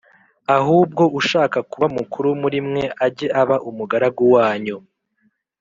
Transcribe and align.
ahubwo 0.57 1.03
ushaka 1.19 1.57
kuba 1.71 1.87
mukuru 1.97 2.29
muri 2.41 2.59
mwe 2.67 2.83
ajye 3.05 3.27
aba 3.41 3.55
umugaragu 3.69 4.23
wanyu 4.35 4.77